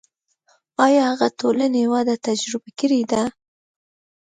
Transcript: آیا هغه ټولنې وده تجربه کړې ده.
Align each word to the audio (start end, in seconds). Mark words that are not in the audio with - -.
آیا 0.85 1.01
هغه 1.11 1.27
ټولنې 1.39 1.83
وده 1.93 2.15
تجربه 2.27 2.69
کړې 2.79 3.01
ده. 3.11 3.23